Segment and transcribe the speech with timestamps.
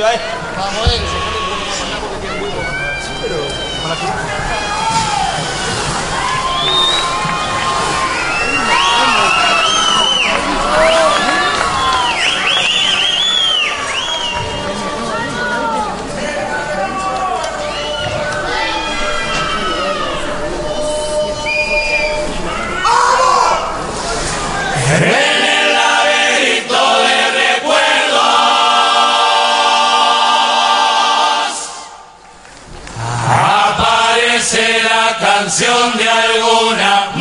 [0.00, 0.18] Vậy.
[35.58, 37.17] canción de alguna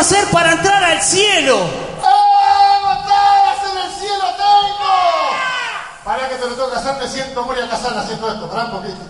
[0.00, 1.56] hacer para entrar al cielo?
[1.58, 4.94] ¡Eh, batallas en el cielo tengo!
[6.04, 8.70] Para que te lo tengo que hacer, me siento muy a casar haciendo esto, un
[8.70, 9.02] poquito.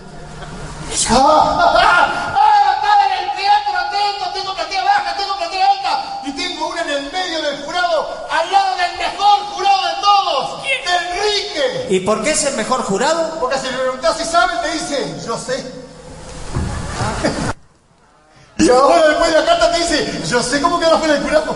[1.09, 4.33] ¡Ah, batallas en el teatro tengo!
[4.33, 8.51] Tengo platea baja, tengo platea alta y tengo una en el medio del jurado, al
[8.51, 11.87] lado del mejor jurado de todos, Enrique.
[11.89, 13.39] ¿Y por qué es el mejor jurado?
[13.39, 15.80] Porque si le preguntas si sabe, te dice, yo sé.
[18.77, 21.55] Ahora después de la carta te dice, yo sé cómo quedó el jurado.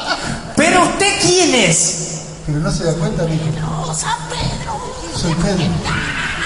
[0.56, 2.22] ¿Pero usted quién es?
[2.46, 3.44] Pero no se da cuenta, amigo.
[3.60, 4.80] No, San Pedro.
[5.16, 5.64] Soy Pedro.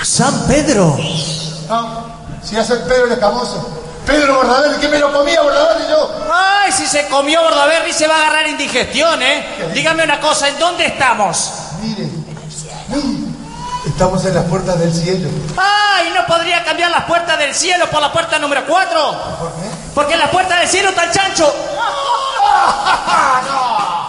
[0.02, 0.98] San Pedro.
[1.68, 2.06] No,
[2.42, 3.80] si hace el Pedro el escamoso.
[4.06, 6.10] Pedro Bordaberry, ¿qué me lo comía Bordaberry yo?
[6.30, 9.46] Ay, si se comió Bordaberry se va a agarrar indigestión, ¿eh?
[9.72, 11.50] Dígame una cosa, ¿en dónde estamos?
[11.80, 13.23] Mire, mire,
[13.94, 15.28] estamos en las puertas del cielo.
[15.56, 19.12] Ay, ¿no podría cambiar las puertas del cielo por la puerta número 4?
[19.38, 19.70] ¿Por qué?
[19.94, 21.54] Porque en la puerta del cielo está el chancho.
[23.46, 24.08] ¡No!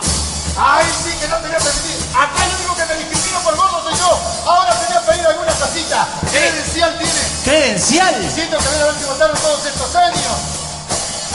[0.57, 1.97] Ay, sí que no te voy a permitir.
[2.15, 4.19] Acá el único que me discrimino por gordo soy yo.
[4.49, 6.07] Ahora te voy a pedir alguna casita.
[6.31, 7.21] ¿Qué credencial tiene?
[7.43, 8.31] ¿Credencial?
[8.33, 10.54] Siento que haber que votaron todos estos años.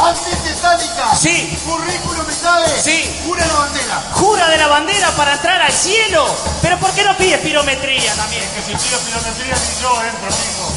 [0.00, 1.14] Antitetánica.
[1.14, 1.58] Sí.
[1.64, 2.82] Currículum vitae.
[2.82, 3.20] Sí.
[3.26, 4.02] Jura la bandera.
[4.12, 6.26] Jura de la bandera para entrar al cielo.
[6.62, 8.42] Pero ¿por qué no pide pirometría también?
[8.54, 10.72] Que si pido pirometría ni yo entro, amigo.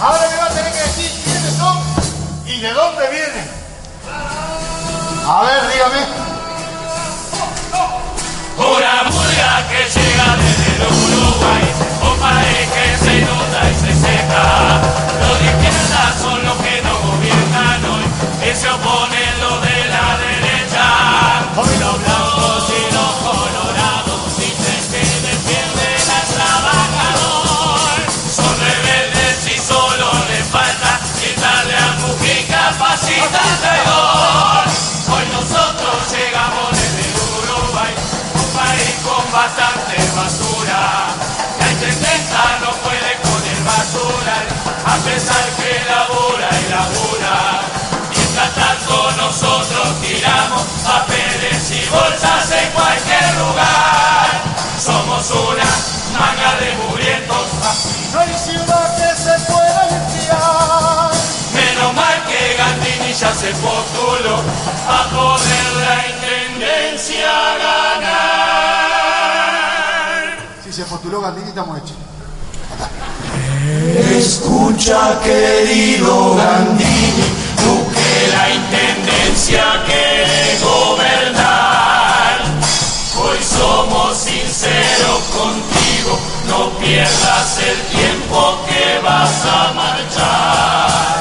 [0.00, 1.78] Ahora me va a tener que decir quiénes son
[2.46, 3.50] y de dónde vienen.
[5.28, 6.06] A ver, dígame.
[8.58, 11.64] Una murga que llega desde el Uruguay,
[12.02, 13.85] un país que se inunda y se
[49.38, 54.30] nosotros tiramos papeles y bolsas en cualquier lugar.
[54.82, 55.64] Somos una
[56.18, 57.46] manga de mugrientos,
[58.14, 61.10] No hay ciudad que se pueda limpiar.
[61.52, 64.36] menos mal que Gandini ya se postuló
[64.88, 69.04] a poder la intendencia ganar.
[70.64, 71.96] Si se postuló Gandini, estamos hechos.
[74.16, 77.45] Escucha, querido Gandini,
[78.16, 82.40] que la intendencia quiere gobernar.
[83.18, 86.18] Hoy somos sinceros contigo,
[86.48, 91.20] no pierdas el tiempo que vas a marchar.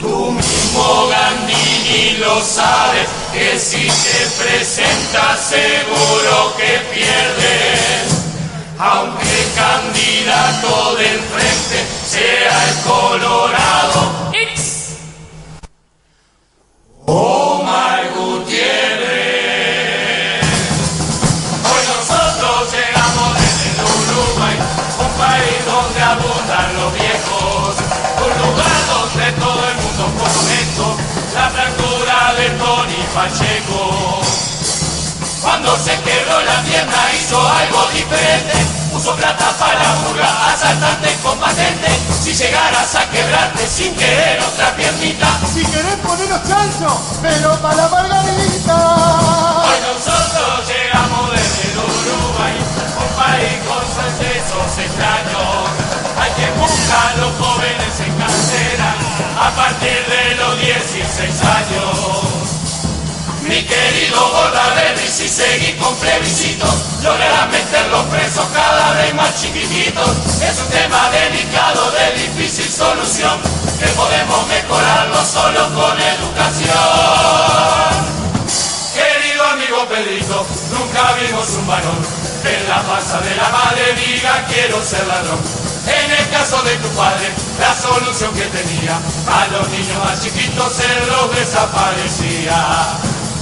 [0.00, 8.18] Tú mismo Gandini lo sabes, que si te presentas seguro que pierdes.
[8.80, 14.28] Aunque el candidato del frente sea el Colorado
[33.28, 34.20] Pacheco.
[35.42, 38.56] Cuando se quebró la pierna hizo algo diferente.
[38.92, 41.88] Puso plata para la murga, asaltante combatente.
[42.22, 47.88] Si llegaras a quebrarte sin querer otra piernita, Si querés ponernos chancho, pero para la
[47.88, 48.76] margarita.
[49.68, 52.56] hoy nosotros llegamos desde el Uruguay,
[52.96, 55.68] un país con sucesos extraños.
[56.18, 58.94] Hay que buscar a los jóvenes en cartera
[59.38, 62.37] a partir de los 16 años.
[63.48, 66.68] Mi querido Bordaberry, si seguís con plebiscitos,
[67.02, 70.10] lograrás meterlos presos cada vez más chiquititos.
[70.42, 73.40] Es un tema delicado de difícil solución,
[73.80, 76.76] que podemos mejorarlo solo con educación.
[78.92, 84.82] Querido amigo Pedrito, nunca vimos un varón en la panza de la madre diga quiero
[84.84, 85.40] ser ladrón.
[85.86, 90.70] En el caso de tu padre, la solución que tenía a los niños más chiquitos
[90.72, 92.98] se los desaparecía.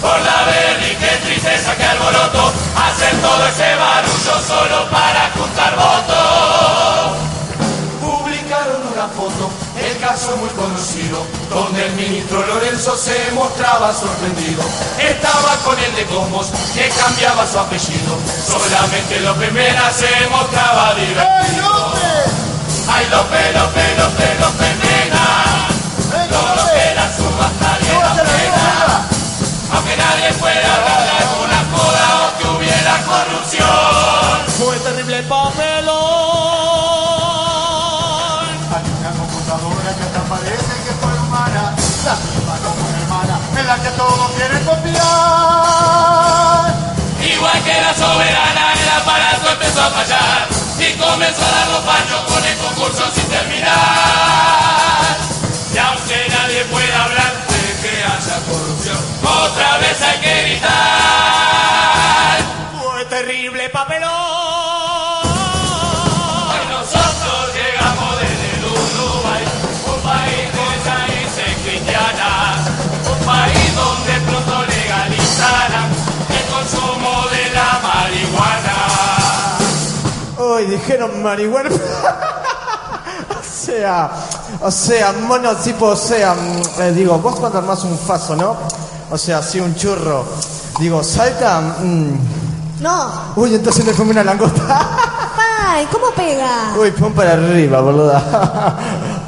[0.06, 7.18] Por la verde, qué tristeza, qué alboroto, hacer todo ese barullo solo para juntar votos.
[8.00, 14.62] Publicaron una foto, el caso muy conocido, donde el ministro Lorenzo se mostraba sorprendido.
[14.96, 21.06] Estaba con el de Gomos, que cambiaba su apellido, solamente López Mena se mostraba ¡Ey,
[21.06, 21.94] divertido.
[22.88, 24.65] Ay, López, López, López, López Mena, ¡Ey, todo lo López!
[35.46, 35.94] papelón.
[38.74, 41.62] Hay una computadora que hasta parece que fue humana,
[42.04, 45.04] la misma como una hermana, en la que todos quieren copiar.
[47.22, 50.48] Igual que la soberana, el aparato empezó a fallar
[50.78, 53.76] y comenzó a dar los paños con el concurso sin terminar.
[55.74, 62.38] Y aunque nadie pueda hablar de que haya corrupción, otra vez hay que gritar.
[62.78, 64.75] Fue terrible papelón.
[76.30, 78.76] El consumo de la marihuana.
[80.38, 81.70] Uy, dijeron marihuana.
[83.30, 84.10] o sea,
[84.60, 88.56] o sea, mono tipo, o sea, mm, eh, digo, vos cuando armás un faso, ¿no?
[89.10, 90.24] O sea, así un churro.
[90.78, 91.60] Digo, salta.
[91.60, 93.10] mm, No.
[93.36, 94.88] Uy, entonces le fumé una langosta.
[95.68, 96.72] Ay, ¿cómo pega?
[96.78, 98.76] Uy, pum para arriba, boluda.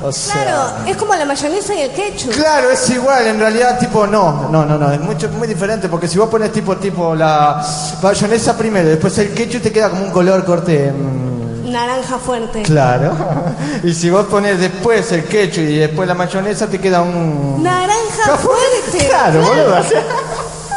[0.08, 0.34] O sea.
[0.34, 2.32] Claro, es como la mayonesa y el ketchup.
[2.32, 6.08] Claro, es igual, en realidad tipo no, no, no, no, es mucho muy diferente porque
[6.08, 7.64] si vos pones tipo tipo la
[8.02, 12.62] mayonesa primero, después el ketchup te queda como un color corte mm, Naranja fuerte.
[12.62, 13.16] claro.
[13.82, 18.36] y si vos pones después el ketchup y después la mayonesa te queda un Naranja
[18.38, 19.06] fuerte.
[19.08, 19.76] Claro, boludo.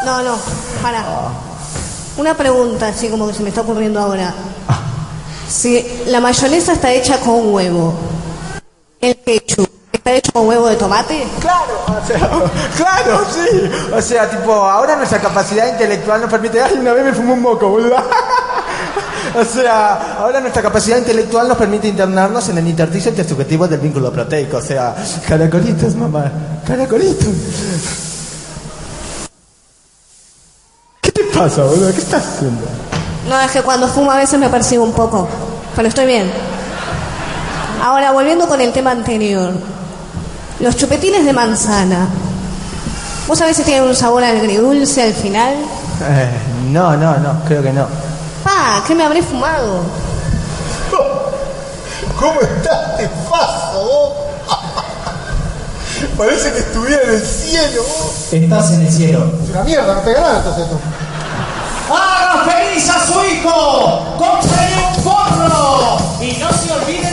[0.05, 0.35] No, no,
[0.81, 1.05] para.
[2.17, 4.33] Una pregunta, así como que se me está ocurriendo ahora.
[5.47, 7.93] Si la mayonesa está hecha con huevo,
[9.01, 12.19] el ketchup está hecho con huevo de tomate, Claro, o sea,
[12.77, 13.69] claro, sí.
[13.93, 16.61] O sea, tipo, ahora nuestra capacidad intelectual nos permite.
[16.61, 17.95] Ay, una vez me fumé un moco, boludo.
[19.33, 24.11] O sea, ahora nuestra capacidad intelectual nos permite internarnos en el intersticio intersubjetivo del vínculo
[24.11, 24.57] proteico.
[24.57, 24.93] O sea,
[25.25, 26.29] caracolitos, mamá.
[26.67, 27.29] Caracolitos.
[30.99, 31.93] ¿Qué te pasa, boludo?
[31.93, 32.65] ¿Qué estás haciendo?
[33.29, 35.29] no es que cuando fumo a veces me persigo un poco,
[35.75, 36.29] pero estoy bien.
[37.81, 39.53] Ahora, volviendo con el tema anterior.
[40.59, 42.07] Los chupetines de manzana.
[43.27, 45.55] ¿Vos sabés si tienen un sabor agridulce al final?
[46.07, 46.29] Eh,
[46.69, 47.87] no, no, no, creo que no.
[48.43, 49.81] Pa, ¿qué me habré fumado?
[52.19, 54.13] ¿Cómo estás de paso vos?
[56.17, 58.31] Parece que estuviera en el cielo vos.
[58.31, 59.31] Estás en el cielo.
[59.43, 60.79] Es una mierda, no pega nada entonces esto.
[61.89, 64.15] ¡Haga feliz a su hijo!
[64.19, 65.97] ¡Cómprele un porro!
[66.21, 67.10] Y no se olviden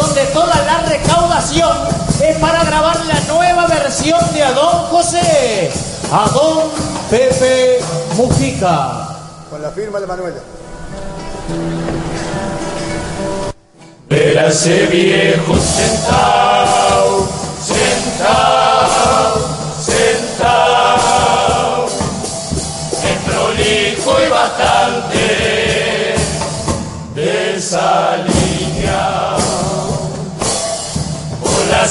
[0.00, 1.76] donde toda la recaudación
[2.22, 5.70] es para grabar la nueva versión de Adón José,
[6.10, 6.68] Adón
[7.10, 7.80] Pepe
[8.16, 9.08] Mujica.
[9.50, 10.38] Con la firma de Manuela.
[14.08, 17.28] Ver a ese viejo sentado,
[17.62, 18.69] sentado,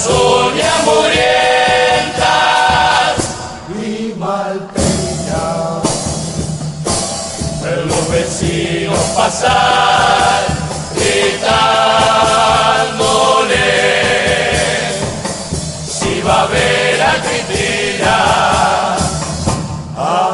[0.07, 2.19] uñas murientas
[3.81, 5.83] y mal peinadas,
[7.63, 10.45] ver los vecinos pasar
[10.95, 11.59] gritándole.
[15.85, 18.17] Si va a ver a Cristina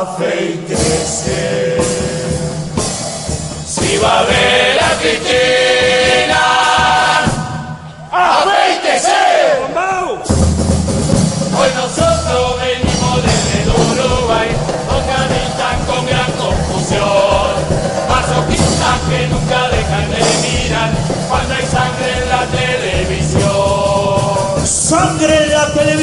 [0.06, 1.42] afeítese
[3.66, 4.65] si va a ver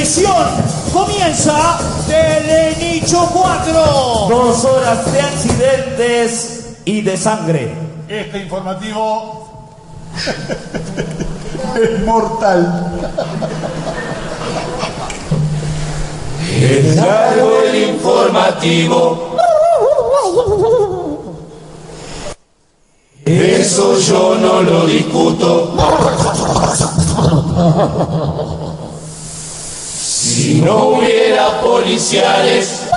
[0.02, 0.47] televisión.
[0.92, 3.73] Comienza Telenicho 4.
[4.28, 7.73] Dos horas de accidentes y de sangre.
[8.09, 9.68] Este informativo
[11.82, 13.00] es mortal.
[16.61, 19.37] Es largo el informativo.
[23.25, 25.76] Eso yo no lo discuto.
[30.43, 32.89] Si no hubiera policiales,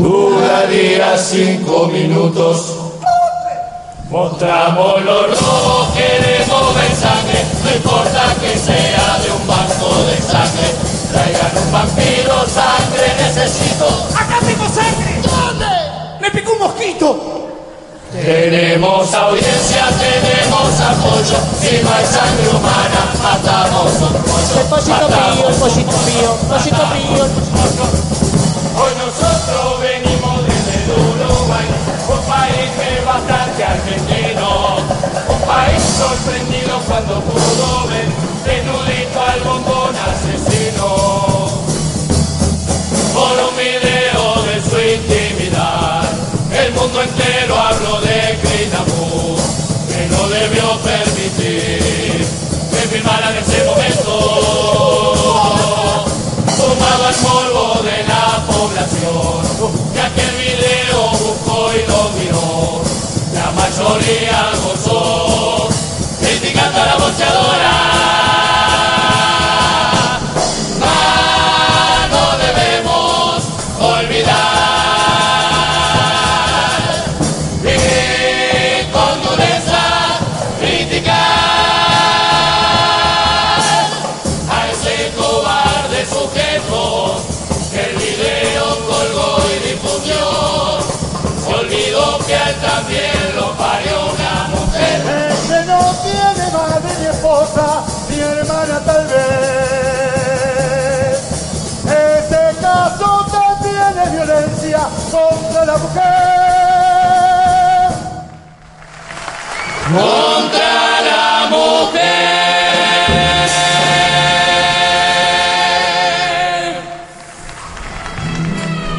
[0.00, 2.76] duraría cinco minutos.
[4.10, 10.68] Mostramos lo rojo, queremos ver sangre, no importa que sea de un banco de sangre.
[11.10, 13.86] Traigan un vampiro, sangre necesito.
[14.14, 15.20] ¡Acá tengo sangre!
[15.20, 15.66] ¿Dónde?
[16.20, 17.57] ¡Me picó un mosquito!
[18.12, 21.36] Tenemos audiencia, tenemos apoyo.
[21.60, 24.60] Si no hay sangre humana, matamos un pollo.
[24.60, 27.24] El pollito mío, el pollito mío, el pollito mío.
[28.80, 31.66] Hoy nosotros venimos desde el Uruguay,
[32.08, 34.48] un país que es bastante argentino,
[35.28, 38.08] un país sorprendido cuando pudo ver
[38.44, 39.77] desnudito al bombón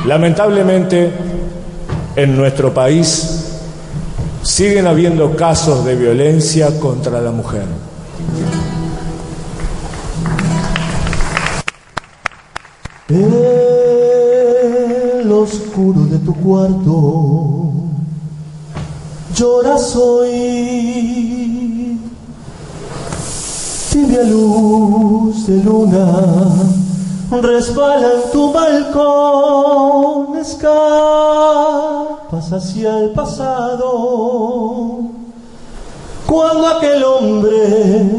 [0.10, 1.14] Lamentablemente,
[2.16, 3.46] en nuestro país
[4.42, 7.66] siguen habiendo casos de violencia contra la mujer.
[13.08, 13.22] El
[15.32, 17.72] oscuro de tu cuarto
[19.36, 22.00] lloras hoy.
[23.92, 26.79] Tibia luz de luna
[27.32, 30.72] resbala en tu balcón, escapas
[32.52, 35.00] hacia el pasado.
[36.26, 38.10] Cuando aquel hombre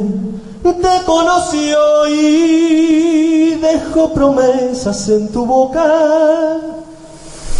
[0.62, 6.58] te conoció y dejó promesas en tu boca,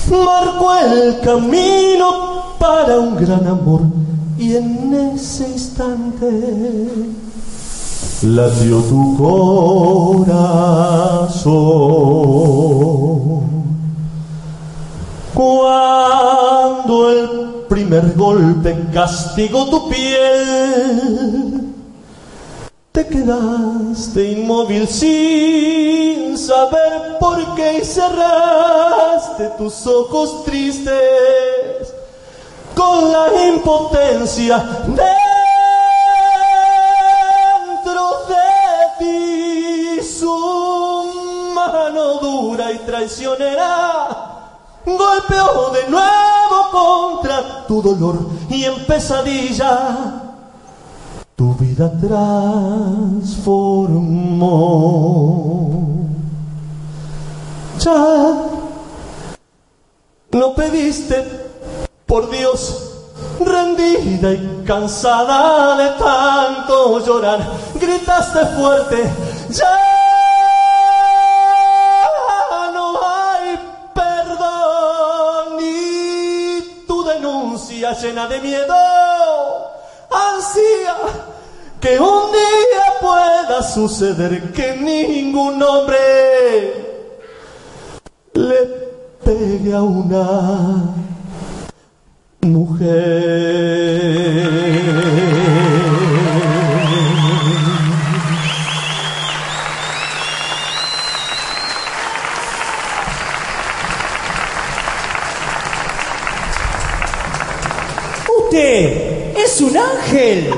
[0.09, 3.83] marcó el camino para un gran amor
[4.39, 6.27] y en ese instante
[8.23, 10.41] latió tu corazón.
[15.35, 17.29] Cuando el
[17.69, 21.73] primer golpe castigó tu piel,
[22.93, 31.95] te quedaste inmóvil sin saber por qué y cerraste tus ojos tristes
[32.75, 35.40] con la impotencia de
[42.91, 44.09] traicionera
[44.85, 50.25] golpeó de nuevo contra tu dolor y en pesadilla
[51.37, 53.31] tu vida transformó.
[57.79, 58.35] Ya
[60.33, 61.25] no pediste,
[62.07, 62.93] por Dios,
[63.39, 67.41] rendida y cansada de tanto llorar,
[67.81, 69.11] gritaste fuerte,
[69.51, 70.00] ya
[78.01, 78.75] llena de miedo
[80.11, 80.97] ansía
[81.81, 85.99] que un día pueda suceder que ningún hombre
[88.33, 88.67] le
[89.23, 90.95] pegue a una
[92.41, 93.01] mujer.
[109.45, 110.55] Es un ángel.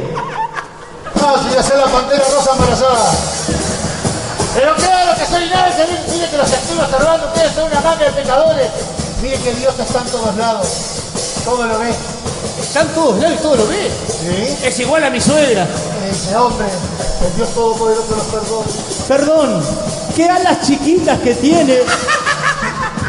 [1.22, 3.12] Ah, si ya sé la pantera rosa embarazada.
[4.54, 8.10] Pero claro que soy nadie, mire que los estoy observando, ustedes son una manga de
[8.10, 8.70] pecadores.
[9.22, 10.68] Mire que Dios está en todos lados.
[11.44, 11.94] Todo lo ve.
[12.60, 13.90] Están todos lados y todo lo ve.
[14.08, 14.66] ¿Sí?
[14.66, 15.66] Es igual a mi suegra.
[16.10, 16.66] Ese hombre,
[17.26, 18.66] el Dios Todopoderoso los perdona.
[19.08, 19.64] Perdón,
[20.16, 21.78] qué alas chiquitas que tiene.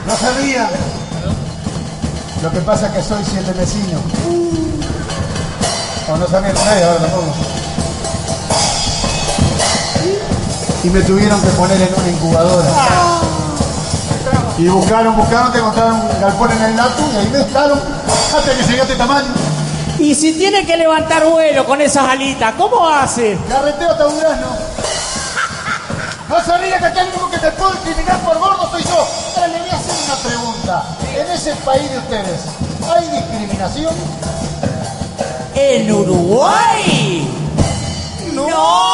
[0.05, 0.69] No sabía.
[2.41, 4.42] Lo que pasa es que soy siete vecino.
[6.09, 7.33] O no sabía con nadie, ahora tampoco.
[10.83, 12.69] Y me tuvieron que poner en una incubadora.
[14.57, 17.79] Y buscaron, buscaron, te encontraron un galpón en el Natu y ahí me dejaron
[18.35, 19.33] hasta que este tamaño.
[19.97, 23.37] Y si tiene que levantar vuelo con esas alitas, ¿cómo hace?
[23.47, 24.47] Carreteo hasta un grano.
[26.27, 29.07] No sabía que aquí el único que te puede incriminar por gordo soy yo.
[29.35, 30.83] Ahora le voy a hacer una pregunta.
[31.15, 32.41] En ese país de ustedes,
[32.93, 33.93] ¿hay discriminación?
[35.55, 37.27] ¿En Uruguay?
[38.33, 38.93] ¡No!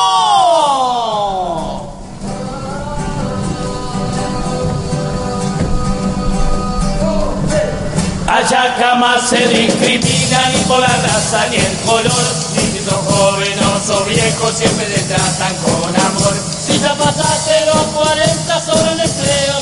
[8.28, 12.04] Allá jamás se discrimina ni por la raza ni el color,
[12.56, 16.36] ni ojos joven o sos viejo, siempre te tratan con amor.
[16.66, 19.60] Si ya pasaste los 40 sobre el estreo,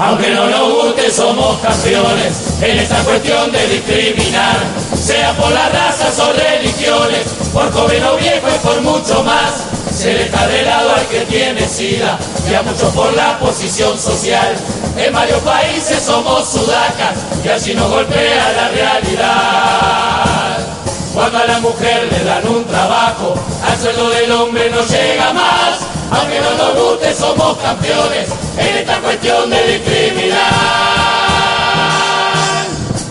[0.00, 4.56] Aunque no nos guste, somos campeones en esta cuestión de discriminar.
[4.96, 9.64] Sea por las razas o religiones, por joven o viejo y por mucho más.
[9.92, 12.16] Se deja de lado al que tiene sida
[12.48, 14.54] y a muchos por la posición social.
[14.96, 20.58] En varios países somos sudacas y así nos golpea la realidad.
[21.12, 23.34] Cuando a la mujer le dan un trabajo,
[23.68, 25.87] al sueldo del hombre no llega más.
[26.10, 30.38] Aunque no nos guste, somos campeones en esta cuestión de discriminar.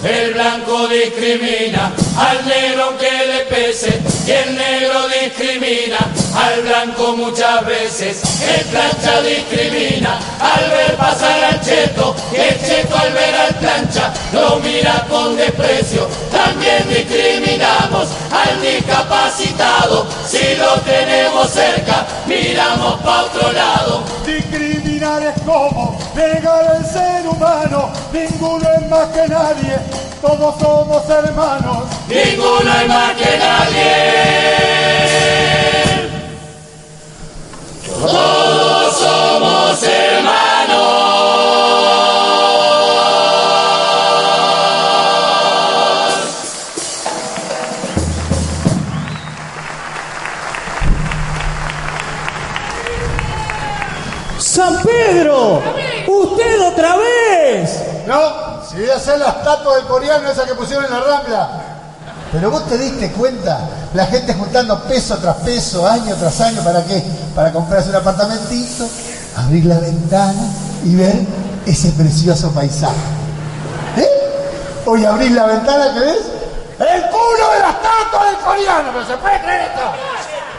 [0.03, 5.97] El blanco discrimina al negro aunque le pese y el negro discrimina
[6.47, 8.21] al blanco muchas veces.
[8.41, 14.13] El plancha discrimina al ver pasar al cheto y el cheto al ver al plancha
[14.31, 16.07] lo mira con desprecio.
[16.31, 24.03] También discriminamos al discapacitado si lo tenemos cerca, miramos pa' otro lado.
[24.25, 29.77] Discriminar es como negar el ser humano, ninguno es más que nadie,
[30.21, 31.83] todos somos hermanos.
[32.07, 35.46] Ninguno es más que nadie.
[37.99, 40.37] Todos somos hermanos.
[54.39, 55.63] San Pedro,
[56.07, 57.83] usted otra vez.
[58.05, 61.76] No, si voy a hacer la estatua del coreano esa que pusieron en la rambla.
[62.31, 63.59] Pero vos te diste cuenta,
[63.93, 67.01] la gente juntando peso tras peso, año tras año, ¿para qué?
[67.33, 68.87] Para comprarse un apartamentito,
[69.37, 70.43] abrir la ventana
[70.83, 71.15] y ver
[71.65, 72.95] ese precioso paisaje.
[73.97, 74.09] ¿Eh?
[74.85, 76.17] Hoy abrís la ventana, ¿qué ves?
[76.79, 78.89] ¡El culo de la estatua del coreano!
[78.93, 79.81] ¿Pero se puede creer esto?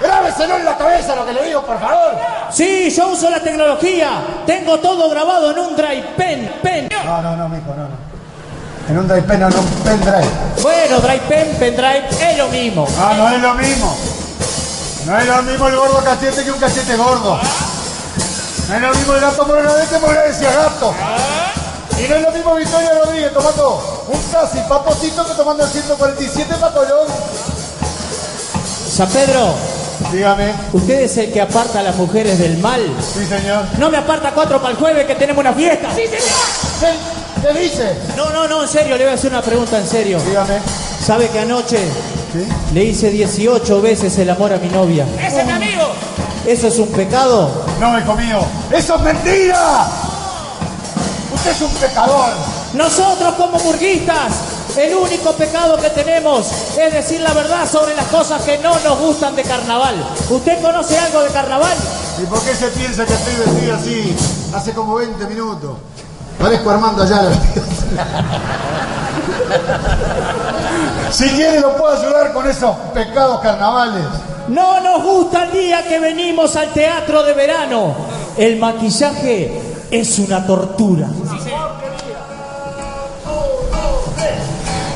[0.01, 2.17] Grábeselo en la cabeza lo que le digo, por favor.
[2.51, 4.23] Sí, yo uso la tecnología.
[4.47, 6.89] Tengo todo grabado en un drive pen, pen.
[7.05, 8.08] No, no, no, mijo, no, no.
[8.89, 10.29] En un drive pen, no, en un pendrive.
[10.63, 12.87] Bueno, drive pen, pendrive, es lo mismo.
[12.99, 13.97] No, no es lo mismo.
[15.05, 17.39] No es lo mismo el gordo cachete que un cachete gordo.
[18.69, 20.95] No es lo mismo el gato moreno de que Moreno decía gato.
[21.99, 26.55] Y no es lo mismo Victoria Rodríguez tomando un taxi papocito que tomando el 147
[26.61, 27.09] patolón.
[28.91, 29.55] San Pedro,
[30.13, 30.55] Dígame.
[30.73, 32.81] ¿usted es el que aparta a las mujeres del mal?
[33.15, 33.65] Sí, señor.
[33.79, 35.89] No me aparta cuatro para el jueves que tenemos una fiesta.
[35.95, 36.09] ¿Qué,
[37.43, 37.97] qué dice?
[38.17, 40.21] No, no, no, en serio, le voy a hacer una pregunta en serio.
[40.27, 40.59] Dígame.
[41.05, 41.79] ¿Sabe que anoche
[42.33, 42.47] ¿Sí?
[42.75, 45.07] le hice 18 veces el amor a mi novia?
[45.25, 45.89] ¡Ese es mi amigo!
[46.47, 47.51] ¿Eso es un pecado?
[47.81, 48.41] No, hijo mío.
[48.73, 49.87] ¡Eso es mentira!
[51.35, 52.31] Usted es un pecador.
[52.75, 54.33] Nosotros como burguistas,
[54.77, 56.47] el único pecado que tenemos
[56.79, 59.95] es decir la verdad sobre las cosas que no nos gustan de carnaval.
[60.29, 61.77] ¿Usted conoce algo de carnaval?
[62.23, 64.17] ¿Y por qué se piensa que estoy vestido así
[64.55, 65.77] hace como 20 minutos?
[66.39, 67.31] Parezco Armando Ayala.
[71.11, 74.05] Si quiere lo puedo ayudar con esos pecados carnavales.
[74.49, 77.95] No nos gusta el día que venimos al teatro de verano.
[78.37, 81.09] El maquillaje es una tortura.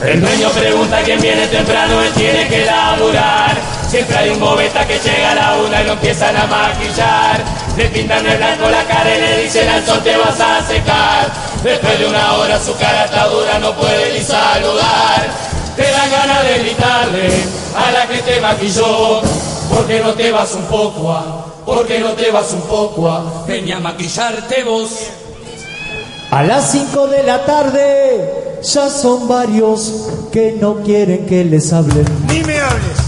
[0.05, 3.57] El dueño pregunta quién viene temprano, él tiene que laburar.
[3.89, 7.41] Siempre hay un bobeta que llega a la una y lo empiezan a maquillar.
[7.77, 11.33] Le pintan de blanco la cara y le dicen al sol te vas a secar.
[11.63, 15.31] Después de una hora su cara está dura, no puede ni saludar.
[15.77, 17.29] Te dan ganas de gritarle
[17.75, 19.23] a la que te maquilló.
[19.71, 21.47] ¿Por qué no te vas un poco a?
[21.65, 23.45] ¿Por qué no te vas un poco a?
[23.47, 24.91] Venía a maquillarte vos.
[26.31, 32.05] A las 5 de la tarde ya son varios que no quieren que les hablen.
[32.29, 32.99] Ni me hables.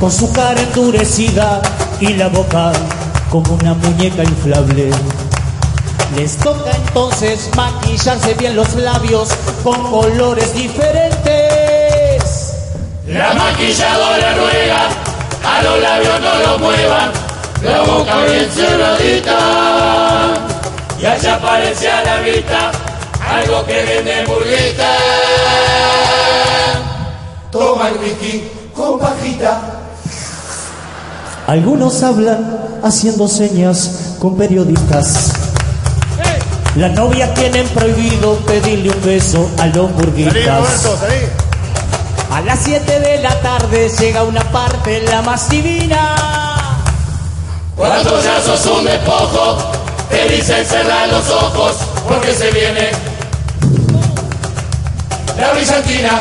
[0.00, 1.60] Con su cara endurecida
[2.00, 2.72] y la boca
[3.34, 4.90] como una muñeca inflable.
[6.14, 9.30] Les toca entonces maquillarse bien los labios
[9.64, 11.24] con colores diferentes.
[13.08, 14.88] La maquilladora ruega,
[15.44, 17.10] a los labios no lo muevan,
[17.64, 19.36] la boca bien cerradita.
[21.00, 22.70] Y allá aparece a la vista
[23.28, 24.96] algo que vende burguita.
[27.50, 29.60] Toma el whisky con pajita.
[31.48, 35.32] Algunos hablan haciendo señas con periodistas.
[36.76, 41.16] Las novias tienen prohibido pedirle un beso a los salí.
[42.30, 46.16] A las 7 de la tarde llega una parte la más divina.
[47.76, 49.58] Cuando ya sos un despojo,
[50.10, 51.76] te dicen cerrar los ojos
[52.08, 52.90] porque se viene
[55.38, 56.20] la brillantina.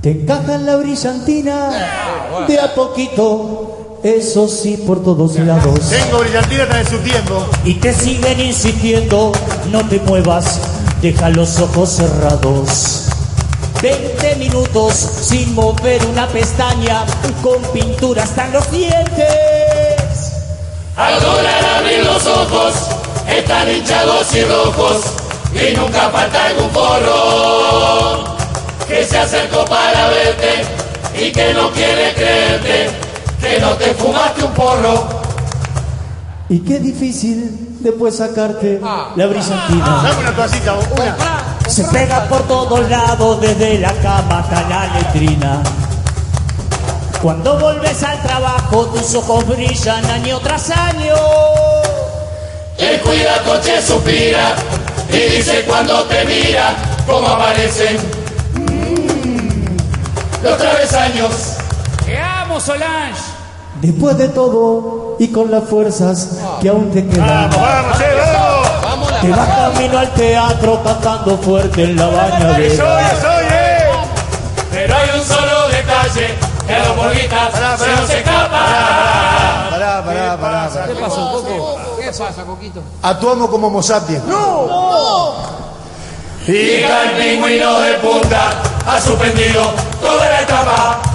[0.00, 1.70] Te encajan la brillantina
[2.46, 5.78] de a poquito, eso sí por todos lados.
[5.88, 7.46] Tengo brillantina hasta de su tiempo.
[7.64, 9.32] Y te siguen insistiendo,
[9.70, 10.60] no te muevas,
[11.00, 13.08] deja los ojos cerrados.
[13.80, 17.04] 20 minutos sin mover una pestaña,
[17.42, 19.26] con pintura hasta en los dientes.
[20.96, 22.74] Al lograr abrir los ojos,
[23.28, 25.02] están hinchados y rojos,
[25.52, 28.24] y nunca falta algún forro
[28.86, 30.64] que se acercó para verte
[31.18, 33.01] y que no quiere creerte
[33.42, 35.04] que no te fumaste un porro.
[36.48, 38.80] Y qué difícil después sacarte
[39.16, 40.02] la brillantina.
[40.02, 41.16] Dame una toallita, una.
[41.68, 45.62] Se pega por todos lados, desde la cama hasta la letrina.
[47.22, 51.14] Cuando volves al trabajo, tus ojos brillan año tras año.
[52.78, 54.54] El cuida coche suspira
[55.08, 56.74] y dice cuando te mira
[57.06, 57.96] cómo aparecen
[58.54, 61.32] mm, los travesaños.
[62.04, 63.31] ¡Te amo, Solange!
[63.82, 68.68] Después de todo, y con las fuerzas que aún te quedan, Vamos, vamos, che, vamos.
[68.84, 72.76] ¡Vamos, te vas camino al teatro cantando fuerte en la bañadera.
[73.20, 73.78] soy, eh.
[74.70, 76.28] Pero hay un solo detalle
[76.64, 79.66] que a los borguitas Pará, se nos escapa.
[79.70, 80.86] Pará, pará, pará.
[80.86, 81.78] ¿Qué pasa, Coco?
[82.00, 82.82] ¿Qué pasa, Coquito?
[83.02, 84.22] Actuamos como Homo sapiens.
[86.46, 88.50] Diga el pingüino de punta,
[88.86, 91.11] ha suspendido toda la etapa.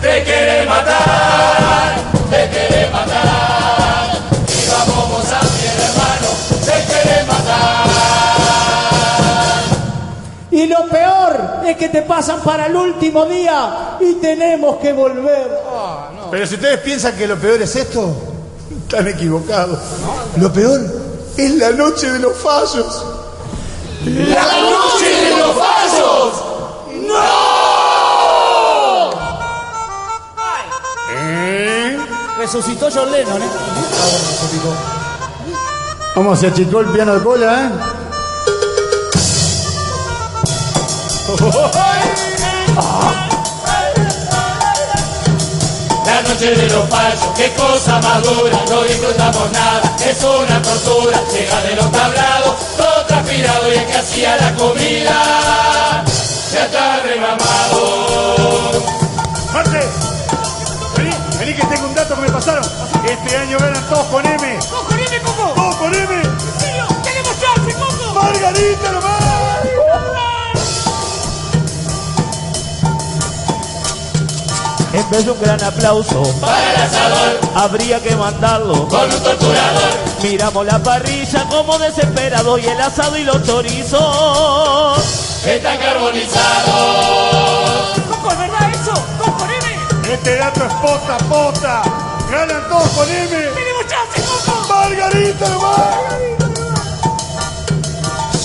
[0.00, 1.96] Te quiere matar,
[2.30, 4.18] te quiere matar.
[4.46, 6.28] Y vamos a mi hermano,
[6.64, 7.88] te quiere matar.
[10.52, 15.48] Y lo peor es que te pasan para el último día y tenemos que volver.
[16.30, 18.14] Pero si ustedes piensan que lo peor es esto,
[18.82, 19.80] están equivocados.
[20.36, 20.80] Lo peor
[21.36, 23.04] es la noche de los fallos.
[24.04, 25.17] ¡La noche
[32.38, 33.46] Resucitó John Lennon, ¿eh?
[36.14, 37.70] Vamos, se achicó el piano de cola, ¿eh?
[46.06, 51.20] La noche de los fallos, qué cosa más dura, no disfrutamos nada, es una tortura,
[51.32, 56.04] llega de los tablados, todo transpirado y el que hacía la comida,
[56.52, 58.28] ya está remamado.
[59.54, 60.17] Vení
[61.60, 62.64] que tengo un dato que me pasaron.
[63.08, 64.58] Este año ganan todos con M.
[64.68, 65.52] ¡Todos con M, Coco!
[65.54, 66.14] ¡Todos con M!
[66.14, 66.86] ¿En serio?
[67.02, 68.14] ¡Tenemos chance, Coco!
[68.14, 69.18] ¡Margarita nomás!
[74.92, 78.88] En vez de un gran aplauso, Para el asador, habría que mandarlo.
[78.88, 79.90] con un torturador,
[80.22, 84.98] Miramos la parrilla como desesperado y el asado y los chorizos.
[85.46, 87.98] están carbonizados.
[88.10, 88.67] ¡Coco, es verdad
[90.10, 91.82] Este dato es posta, posta.
[92.30, 93.28] Ganan todos con M.
[93.28, 94.66] ¡Tenemos chance, Coco!
[94.68, 95.96] ¡Margarita nomás!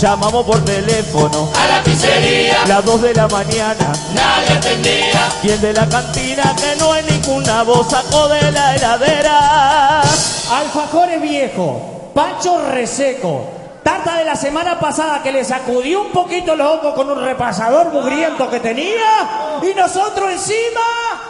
[0.01, 3.93] Llamamos por teléfono A la pizzería las 2 de la mañana.
[4.13, 5.31] nadie atendía.
[5.41, 10.01] Y el de la cantina que no hay ninguna voz sacó de la heladera.
[10.01, 13.45] Alfajores viejo, pancho reseco,
[13.81, 17.93] tarta de la semana pasada que le sacudió un poquito los ojos con un repasador
[17.93, 21.22] mugriento que tenía y nosotros encima.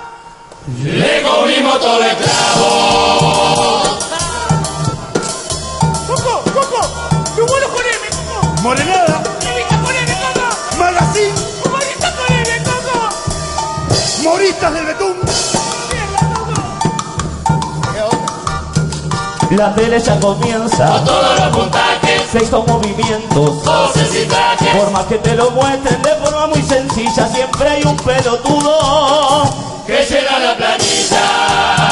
[0.65, 3.83] Le comimos todo el clavo.
[6.07, 6.41] ¡Coco!
[6.53, 6.81] ¡Coco!
[7.35, 8.61] ¡Tu vuelo con M, Coco!
[8.61, 9.23] ¡Morenada!
[9.41, 10.47] ¡Revista con M, Coco!
[10.79, 11.33] ¡Magazine!
[11.65, 13.09] ¡Humanista con M, Coco!
[14.23, 15.17] ¡Moristas del Betún!
[19.57, 20.87] La tele ya comienza.
[20.87, 23.63] Con todos los puntajes, Sexto movimientos.
[23.65, 24.75] voces y trajes.
[24.77, 29.72] Por más que te lo muestren de forma muy sencilla, siempre hay un pelotudo.
[29.85, 31.89] Que llena la planilla.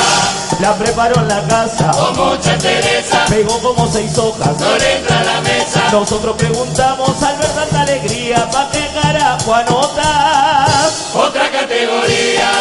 [0.59, 1.91] La preparó en la casa.
[1.91, 3.25] Con mucha entereza.
[3.29, 4.57] Pegó como seis hojas.
[4.59, 5.81] No le entra a la mesa.
[5.91, 11.09] Nosotros preguntamos al ver tanta alegría, ¿pa' qué carajo anotas?
[11.15, 12.51] Otra categoría.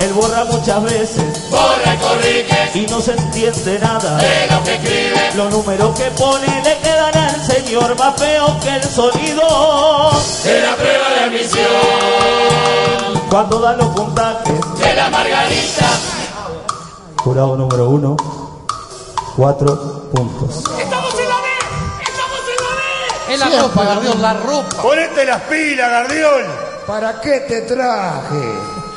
[0.00, 2.70] Él borra muchas veces Borra y corrige.
[2.74, 4.16] y no se entiende nada.
[4.18, 5.30] De lo que escribe.
[5.34, 10.12] Los números que pone le quedan al señor más feo que el sonido.
[10.44, 13.17] De la prueba de admisión.
[13.30, 15.86] Cuando dan los puntajes, De la margarita.
[17.22, 18.16] Jurado número uno,
[19.36, 20.64] cuatro puntos.
[20.78, 21.48] ¡Estamos en la B!
[22.02, 22.72] ¡Estamos en la
[23.28, 23.34] B!
[23.34, 24.82] Es la ropa, Gardión, la ropa.
[24.82, 26.44] Ponete las pilas, Gardiol.
[26.86, 28.87] ¿Para qué te traje?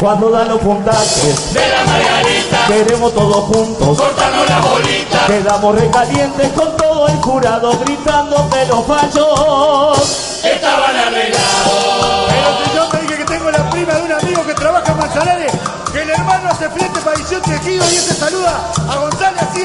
[0.00, 2.66] Cuando dan los puntajes, De la margarita.
[2.68, 3.98] queremos todos juntos.
[3.98, 5.26] Cortando la bolita.
[5.26, 10.44] Quedamos recalientes con todo el jurado gritando que los fallos.
[10.44, 12.28] Estaban arreglados.
[12.28, 14.98] Pero si yo te dije que tengo la prima de un amigo que trabaja en
[14.98, 15.52] Manzanares,
[15.92, 19.62] que el hermano hace flete para 18 tejidos y ese saluda a González así,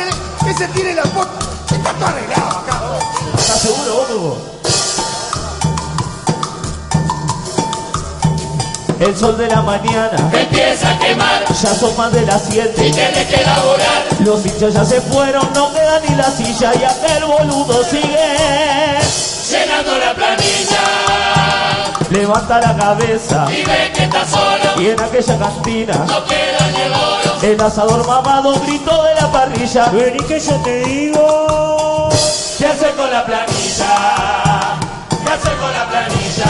[0.50, 1.30] ese tiene la foto.
[1.72, 2.82] Está todo arreglado acá.
[3.38, 4.53] ¿Estás seguro vos,
[9.06, 11.44] El sol de la mañana, Empieza a quemar.
[11.48, 12.70] ya son más de las Y 7.
[12.92, 14.04] tenés que elaborar.
[14.20, 18.98] Los hinchas ya se fueron, no queda ni la silla y aquel boludo sigue.
[19.50, 20.84] Llenando la planilla.
[22.10, 24.82] Levanta la cabeza Y ve que está solo.
[24.82, 27.38] y en aquella cantina No queda ni el oro.
[27.42, 29.86] el asador mamado gritó de la parrilla.
[29.90, 32.10] Vení que yo te digo.
[32.58, 34.78] ¿Qué hace con la planilla?
[35.26, 36.46] ¿Qué hace con la planilla?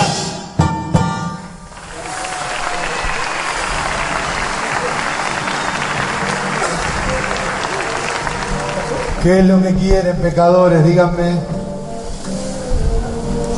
[9.24, 10.84] ¿Qué es lo que quieren, pecadores?
[10.84, 11.38] Díganme.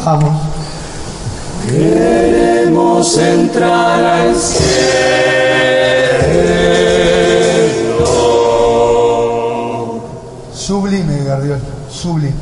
[0.06, 0.42] Vamos.
[1.68, 4.66] Queremos entrar al cielo.
[10.54, 11.60] Sublime, Gardiol.
[11.90, 12.36] Sublime.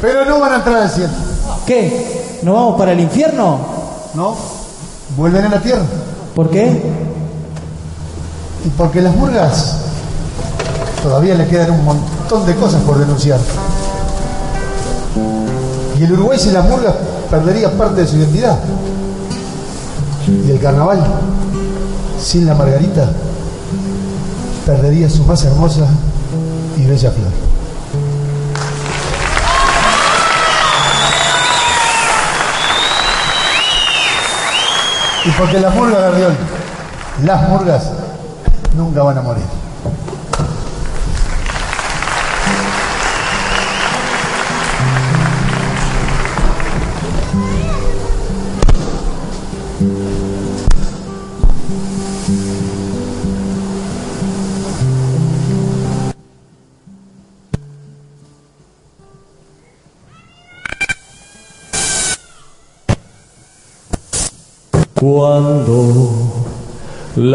[0.00, 1.12] Pero no van a entrar al cielo.
[1.66, 2.38] ¿Qué?
[2.44, 3.58] ¿No vamos para el infierno?
[4.14, 4.34] ¿No?
[5.18, 5.84] Vuelven a la tierra.
[6.34, 6.80] ¿Por qué?
[8.64, 9.85] Y porque las murgas
[11.06, 13.38] todavía le quedan un montón de cosas por denunciar.
[15.96, 16.94] Y el Uruguay sin las murgas
[17.30, 18.58] perdería parte de su identidad.
[20.26, 20.98] Y el carnaval
[22.20, 23.08] sin la margarita
[24.66, 25.86] perdería su más hermosa
[26.76, 27.30] y bella flor.
[35.24, 36.36] Y porque las murgas, Gardiol,
[37.24, 37.92] las murgas
[38.76, 39.65] nunca van a morir.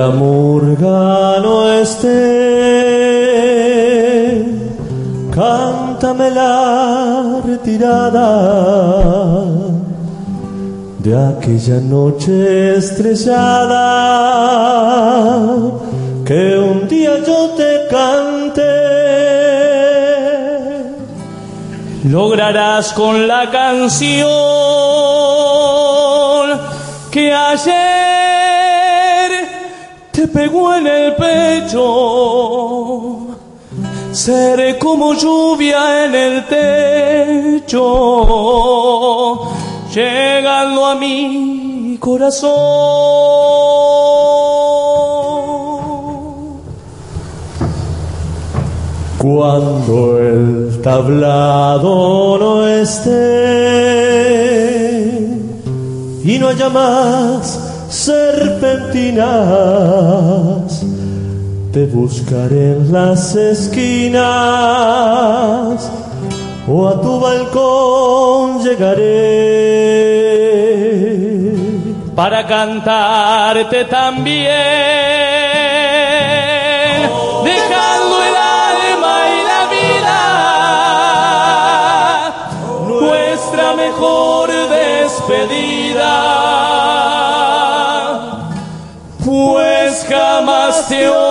[0.02, 2.10] La murga no esté,
[5.39, 8.30] cántame la retirada
[11.04, 13.86] de aquella noche estrellada
[16.26, 16.41] que
[16.72, 18.80] un día yo te canté.
[22.16, 24.30] lograrás con la canción
[27.12, 28.20] que ayer
[30.22, 32.17] se pegó en el pecho.
[34.11, 37.80] Seré como lluvia en el techo,
[39.91, 42.51] llegando a mi corazón.
[49.17, 53.11] Cuando el tablado no esté
[56.24, 57.61] y no haya más
[57.92, 59.26] serpentinas.
[61.74, 64.22] Te buscaré en las esquinas.
[66.68, 69.02] O a tu balcón llegaré.
[72.16, 75.31] Para cantarte también.
[90.94, 91.31] 안녕하세요.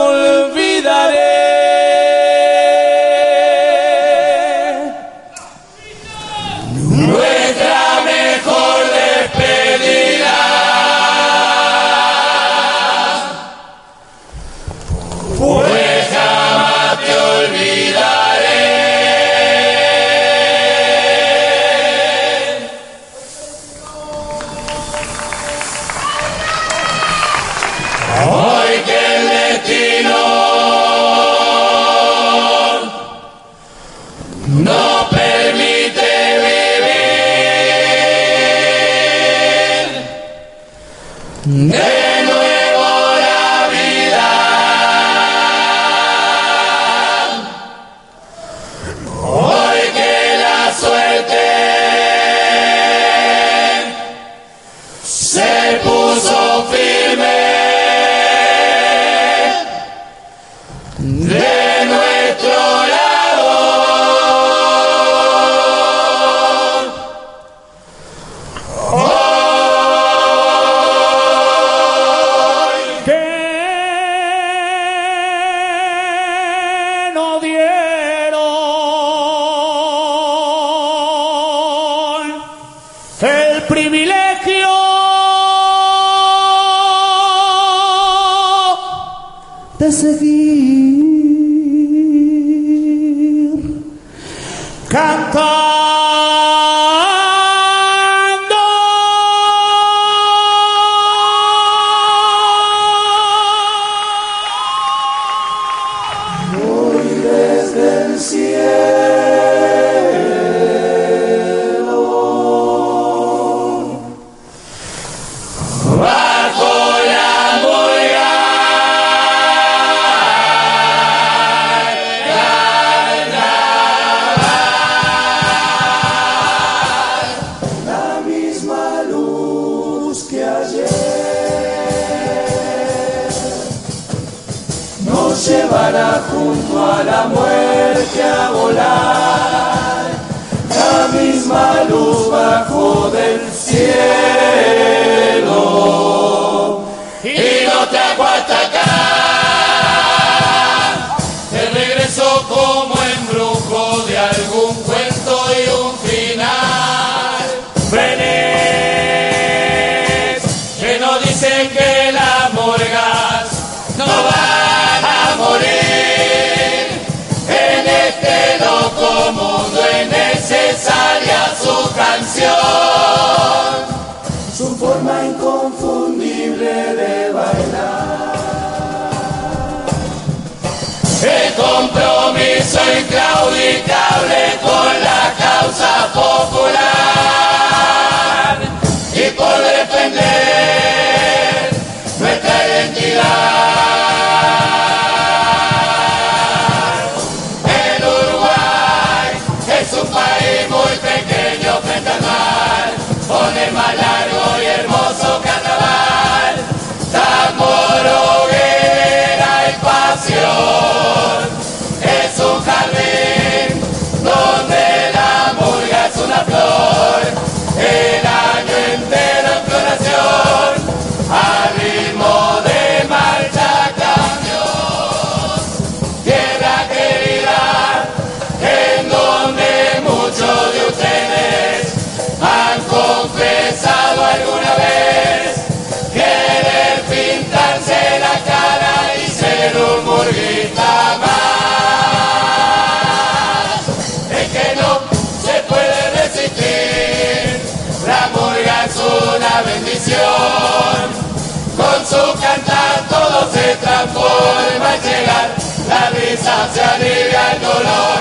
[255.27, 258.21] la risa se alivia el dolor,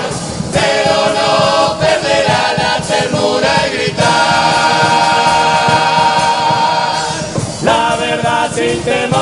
[0.52, 4.10] pero no perderá la ternura y gritar.
[7.62, 9.20] La verdad sin temor.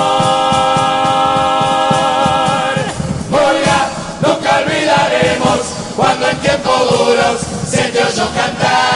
[3.30, 3.80] Morirá,
[4.22, 5.60] nunca olvidaremos
[5.96, 8.87] cuando en tiempos duros se te oyó cantar.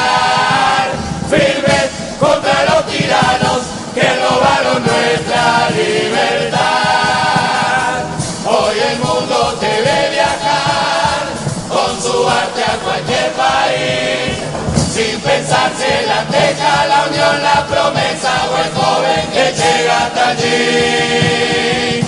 [16.07, 22.05] La teja, la unión, la promesa o el joven que llega hasta allí.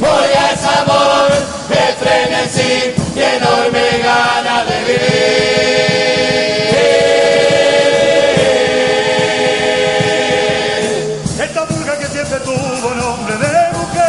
[0.00, 1.30] Moria es amor,
[1.68, 2.74] de frenesí
[3.14, 5.28] y enorme gana de vivir.
[11.42, 14.08] Esta burga que siempre tuvo nombre de mujer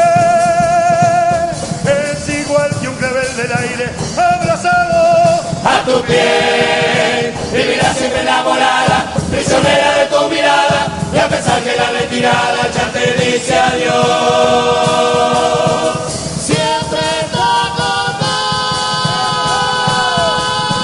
[2.14, 7.19] es igual que un rebelde del aire abrazado a tu piel.
[11.50, 13.95] Y a pesar que la retirada ya te dice adiós.
[16.39, 17.00] Siempre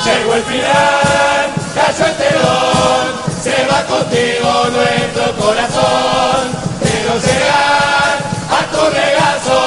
[0.05, 3.05] Llegó el final, cayó el telón,
[3.43, 6.43] se va contigo nuestro corazón.
[6.82, 8.16] Quiero llegar
[8.49, 9.59] a tu regazo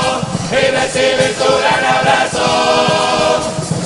[0.53, 2.47] y recibir tu gran abrazo.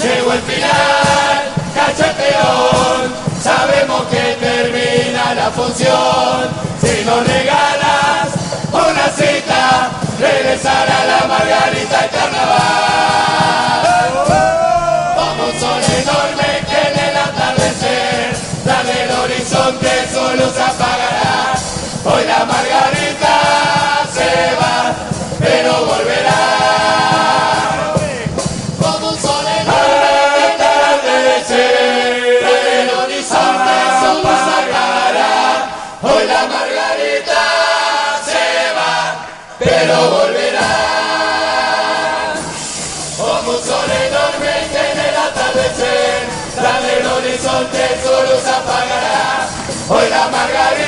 [0.03, 1.41] Llegó el final,
[1.89, 3.13] el telón,
[3.43, 6.49] sabemos que termina la función.
[6.81, 8.29] Si nos regalas
[8.73, 13.43] una cita, regresar a la Margarita y Carnaval.
[15.17, 21.55] Como un sol enorme que en el atardecer da del horizonte su luz apagará.
[22.05, 22.92] Hoy la margarita
[36.83, 37.43] margarita
[38.25, 39.27] se va,
[39.59, 40.73] pero volverá.
[43.17, 46.21] Como un sol en el atardecer
[46.57, 49.49] da del horizonte su luz apagará.
[49.89, 50.82] Hoy la margarita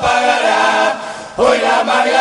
[0.00, 0.94] apagará.
[1.36, 2.19] Hoy la margarita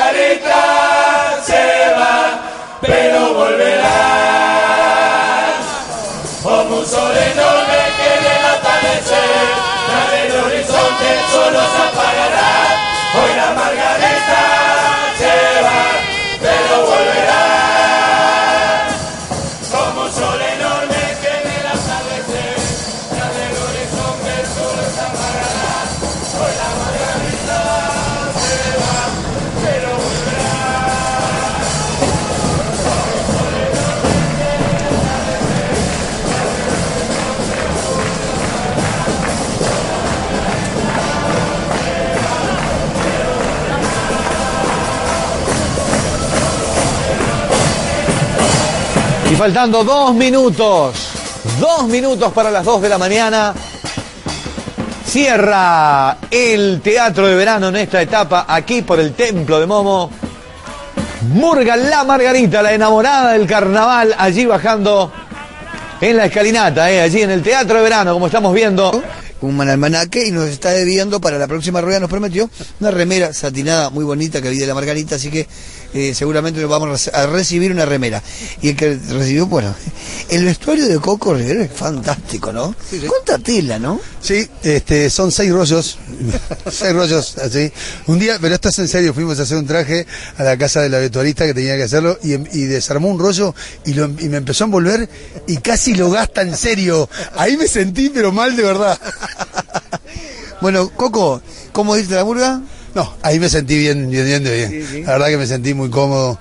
[49.30, 50.96] Y faltando dos minutos,
[51.60, 53.54] dos minutos para las dos de la mañana,
[55.06, 60.10] cierra el teatro de verano en esta etapa aquí por el Templo de Momo.
[61.34, 65.12] Murga la Margarita, la enamorada del carnaval, allí bajando
[66.02, 69.04] en la escalinata, eh, allí en el teatro de verano, como estamos viendo.
[69.42, 73.90] Un almanaque y nos está debiendo para la próxima rueda, nos prometió una remera satinada
[73.90, 75.48] muy bonita que vi de la Margarita, así que
[75.94, 78.22] eh, seguramente vamos a recibir una remera.
[78.62, 79.74] Y el que recibió, bueno,
[80.30, 82.76] el vestuario de Coco Rivera es fantástico, ¿no?
[83.08, 84.00] ¿Cuánta tela, no?
[84.22, 85.98] Sí, este, son seis rollos,
[86.72, 87.72] seis rollos así.
[88.08, 90.06] Un día, pero esto es en serio, fuimos a hacer un traje
[90.38, 93.56] a la casa de la vestuarista que tenía que hacerlo y, y desarmó un rollo
[93.86, 95.10] y, lo, y me empezó a envolver
[95.48, 97.10] y casi lo gasta en serio.
[97.36, 99.00] Ahí me sentí, pero mal de verdad.
[100.62, 102.62] Bueno, Coco, ¿cómo diste la murga?
[102.94, 105.06] No, ahí me sentí bien, bien, bien, bien.
[105.06, 106.38] La verdad que me sentí muy cómodo.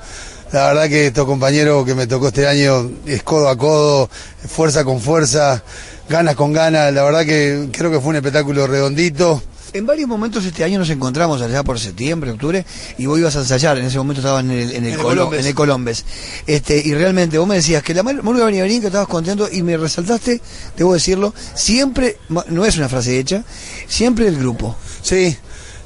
[0.51, 4.11] La verdad que estos compañeros que me tocó este año es codo a codo,
[4.49, 5.63] fuerza con fuerza,
[6.09, 6.93] ganas con ganas.
[6.93, 9.43] La verdad que creo que fue un espectáculo redondito.
[9.73, 12.65] En varios momentos este año nos encontramos allá por septiembre, octubre,
[12.97, 15.55] y vos ibas a ensayar, en ese momento estabas en el, en el, en el
[15.55, 16.05] Colombes.
[16.47, 19.63] Este, y realmente vos me decías que la murga venía venir, que estabas contento, y
[19.63, 20.41] me resaltaste,
[20.77, 23.45] debo decirlo, siempre, no es una frase hecha,
[23.87, 24.75] siempre el grupo.
[25.03, 25.37] Sí,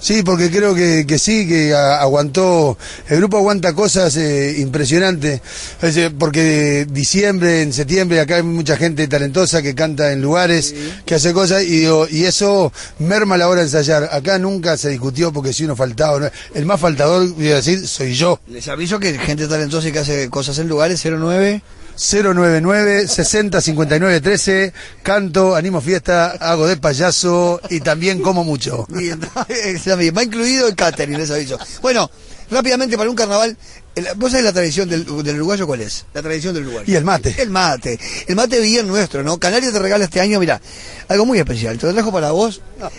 [0.03, 2.76] sí, porque creo que, que sí, que aguantó,
[3.09, 5.40] el grupo aguanta cosas eh, impresionantes,
[5.80, 10.74] Es decir, porque diciembre, en septiembre, acá hay mucha gente talentosa que canta en lugares,
[11.07, 14.11] que hace cosas, y, y eso merma la hora de ensayar.
[14.12, 16.30] Acá nunca se discutió porque si uno faltaba, no.
[16.55, 18.40] el más faltador, voy a decir, soy yo.
[18.48, 21.62] Les aviso que gente talentosa y que hace cosas en lugares, 09...
[21.97, 24.72] 099 60 59 13
[25.03, 28.86] canto, animo fiesta, hago de payaso y también como mucho.
[28.90, 29.20] Bien,
[30.16, 31.59] va incluido el catering, les aviso.
[31.80, 32.11] Bueno,
[32.51, 33.57] rápidamente para un carnaval,
[34.16, 36.07] ¿vos sabés la tradición del, del uruguayo cuál es?
[36.14, 36.90] La tradición del uruguayo.
[36.90, 37.34] Y el mate.
[37.38, 37.99] El mate.
[38.26, 39.38] El mate bien nuestro, ¿no?
[39.38, 40.61] Canarias te regala este año, mira,
[41.09, 41.78] algo muy especial.
[41.78, 42.61] Te lo trajo para vos.
[42.78, 42.90] No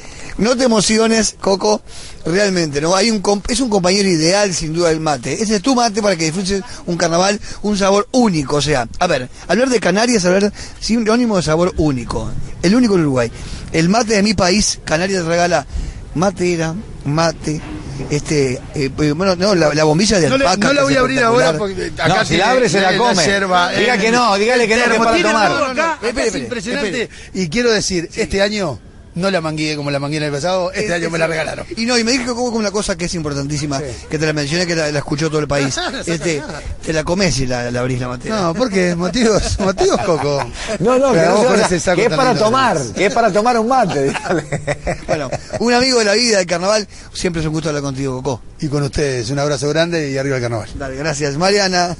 [0.57, 1.81] te emociones, Coco,
[2.25, 2.95] realmente, ¿no?
[2.95, 5.41] Hay un es un compañero ideal, sin duda, el mate.
[5.41, 8.57] Ese es tu mate para que disfrutes un carnaval, un sabor único.
[8.57, 12.31] O sea, a ver, hablar de Canarias, hablar sinónimo de sabor único.
[12.61, 13.31] El único en Uruguay.
[13.71, 15.65] El mate de mi país, Canarias regala
[16.15, 16.75] matera,
[17.05, 17.59] mate,
[18.09, 20.67] este, eh, eh, bueno, no, la, la bombilla de No le- alpaca.
[20.67, 22.95] no la que voy a abrir ahora porque acá No, si la abre se la
[22.97, 23.23] come.
[23.25, 25.47] yerba, Diga que no, dígale que no, que es para tomar.
[25.49, 27.09] todo acá, acá Espere, es espere, impresionante.
[27.33, 28.79] Y quiero decir, este año
[29.15, 31.65] no la mangué como la mangué en el pasado, este año me la regalaron.
[31.77, 34.65] Y no, y me dijo como una cosa que es importantísima, que te la mencioné,
[34.65, 35.75] que la, la escuchó todo el país.
[36.05, 36.41] Este,
[36.85, 38.39] te la comes y la, la abrís la matera.
[38.41, 40.45] No, porque motivos, motivos, Coco.
[40.79, 42.45] No, no, que, no ese que es para lindo.
[42.45, 44.13] tomar, que es para tomar un mate.
[45.07, 48.41] Bueno, un amigo de la vida del carnaval, siempre es un gusto hablar contigo, Coco.
[48.59, 50.69] Y con ustedes, un abrazo grande y arriba el carnaval.
[50.75, 51.95] Dale, gracias, Mariana.